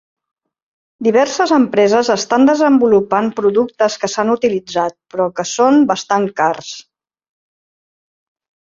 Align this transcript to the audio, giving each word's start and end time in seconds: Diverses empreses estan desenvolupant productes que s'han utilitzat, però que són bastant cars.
Diverses 1.07 1.51
empreses 1.57 2.09
estan 2.15 2.47
desenvolupant 2.51 3.29
productes 3.41 3.99
que 4.05 4.11
s'han 4.15 4.35
utilitzat, 4.37 4.97
però 5.13 5.29
que 5.41 5.47
són 5.55 5.81
bastant 5.95 6.31
cars. 6.43 6.75